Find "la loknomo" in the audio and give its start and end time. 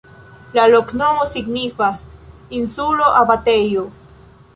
0.59-1.27